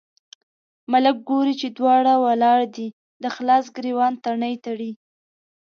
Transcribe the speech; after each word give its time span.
ملک 0.91 1.17
ګوري 1.29 1.53
چې 1.61 1.67
دواړه 1.77 2.13
ولاړ 2.25 2.59
دي، 2.75 2.87
د 3.23 3.25
خلاص 3.35 3.65
ګرېوان 3.75 4.13
تڼۍ 4.23 4.55
تړي. 4.65 4.91